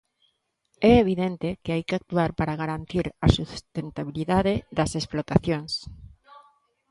É 0.91 0.93
evidente 1.03 1.49
que 1.63 1.73
hai 1.73 1.83
que 1.87 1.97
actuar 1.99 2.31
para 2.39 2.59
garantir 2.61 3.05
a 3.25 3.27
sustentabilidade 3.37 4.55
das 4.77 4.91
explotacións. 4.99 5.73